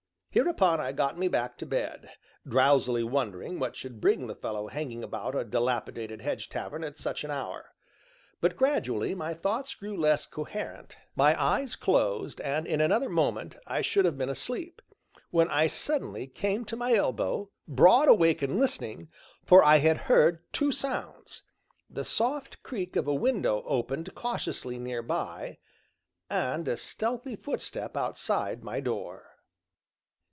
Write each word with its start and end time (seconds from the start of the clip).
Hereupon 0.33 0.79
I 0.79 0.93
got 0.93 1.17
me 1.17 1.27
back 1.27 1.57
to 1.57 1.65
bed, 1.65 2.09
drowsily 2.47 3.03
wondering 3.03 3.59
what 3.59 3.75
should 3.75 3.99
bring 3.99 4.27
the 4.27 4.33
fellow 4.35 4.67
hanging 4.69 5.03
about 5.03 5.35
a 5.35 5.43
dilapidated 5.43 6.21
hedge 6.21 6.47
tavern 6.47 6.85
at 6.85 6.97
such 6.97 7.25
an 7.25 7.31
hour. 7.31 7.73
But 8.39 8.55
gradually 8.55 9.13
my 9.13 9.33
thoughts 9.33 9.75
grew 9.75 9.97
less 9.97 10.25
coherent, 10.25 10.95
my 11.17 11.37
eyes 11.37 11.75
closed, 11.75 12.39
and 12.39 12.65
in 12.65 12.79
another 12.79 13.09
moment 13.09 13.57
I 13.67 13.81
should 13.81 14.05
have 14.05 14.17
been 14.17 14.29
asleep, 14.29 14.81
when 15.31 15.49
I 15.49 15.67
suddenly 15.67 16.27
came 16.27 16.63
to 16.63 16.77
my 16.77 16.93
elbow, 16.93 17.49
broad 17.67 18.07
awake 18.07 18.41
and 18.41 18.57
listening, 18.57 19.09
for 19.43 19.61
I 19.61 19.79
had 19.79 19.97
heard 20.07 20.45
two 20.53 20.71
sounds, 20.71 21.41
the 21.89 22.05
soft 22.05 22.63
creak 22.63 22.95
of 22.95 23.05
a 23.05 23.13
window 23.13 23.63
opened 23.65 24.15
cautiously 24.15 24.79
near 24.79 25.01
by, 25.01 25.57
and 26.29 26.69
a 26.69 26.77
stealthy 26.77 27.35
footstep 27.35 27.97
outside 27.97 28.63
my 28.63 28.79
door. 28.79 29.27